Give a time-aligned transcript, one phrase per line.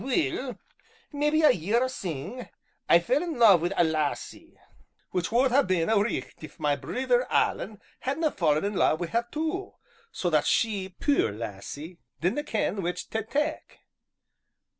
[0.03, 0.57] Aweel,
[1.13, 2.49] mebbe a year syne,
[2.89, 4.57] I fell in love wi' a lassie,
[5.11, 9.05] which wad ha' been a' richt if ma brither Alan hadna' fallen in love wi'
[9.09, 9.75] her too,
[10.11, 13.81] so that she, puir lassie, didna' ken which tae tak'.